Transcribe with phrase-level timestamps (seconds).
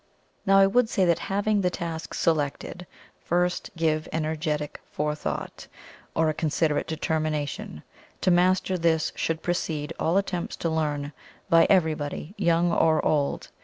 [0.47, 2.87] Now I would say that having the task selected,
[3.23, 5.67] first give energetic forethought,
[6.15, 7.83] or a considerate determination
[8.21, 11.13] to master this should precede all attempts to learn,
[11.51, 13.49] by everybody, young or old.